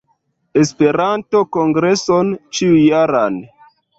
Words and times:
Esperanto-kongreson 0.61 2.33
ĉiujaran 2.61 3.41